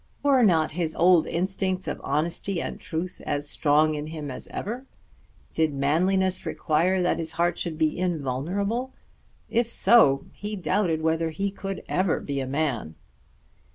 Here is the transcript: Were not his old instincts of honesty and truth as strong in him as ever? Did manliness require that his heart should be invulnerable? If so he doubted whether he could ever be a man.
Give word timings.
Were 0.23 0.41
not 0.41 0.71
his 0.71 0.95
old 0.95 1.27
instincts 1.27 1.87
of 1.87 2.01
honesty 2.03 2.59
and 2.59 2.81
truth 2.81 3.21
as 3.23 3.47
strong 3.47 3.93
in 3.93 4.07
him 4.07 4.31
as 4.31 4.47
ever? 4.47 4.87
Did 5.53 5.75
manliness 5.75 6.43
require 6.43 7.03
that 7.03 7.19
his 7.19 7.33
heart 7.33 7.59
should 7.59 7.77
be 7.77 7.99
invulnerable? 7.99 8.93
If 9.47 9.71
so 9.71 10.25
he 10.33 10.55
doubted 10.55 11.03
whether 11.03 11.29
he 11.29 11.51
could 11.51 11.83
ever 11.87 12.19
be 12.19 12.39
a 12.39 12.47
man. 12.47 12.95